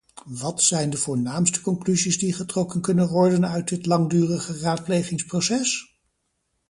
[0.31, 5.97] Wat zijn de voornaamste conclusies die getrokken kunnen worden uit dit langdurige raadplegingsproces?